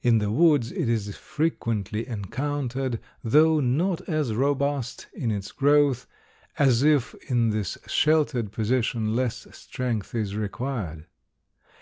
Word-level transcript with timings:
In 0.00 0.20
the 0.20 0.30
woods 0.30 0.72
it 0.72 0.88
is 0.88 1.14
frequently 1.18 2.08
encountered, 2.08 2.98
though 3.22 3.60
not 3.60 4.00
as 4.08 4.32
robust 4.32 5.06
in 5.12 5.30
its 5.30 5.52
growth, 5.52 6.06
as 6.58 6.82
if 6.82 7.14
in 7.30 7.50
this 7.50 7.76
sheltered 7.86 8.52
position 8.52 9.14
less 9.14 9.46
strength 9.52 10.14
is 10.14 10.34
required. 10.34 11.04